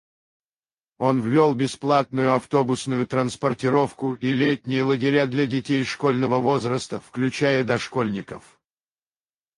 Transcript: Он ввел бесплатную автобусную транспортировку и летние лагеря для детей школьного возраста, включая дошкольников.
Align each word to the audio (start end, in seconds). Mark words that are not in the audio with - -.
Он 0.97 1.21
ввел 1.21 1.53
бесплатную 1.53 2.33
автобусную 2.33 3.05
транспортировку 3.05 4.15
и 4.15 4.33
летние 4.33 4.81
лагеря 4.81 5.27
для 5.27 5.45
детей 5.45 5.83
школьного 5.83 6.39
возраста, 6.39 6.99
включая 6.99 7.63
дошкольников. 7.63 8.43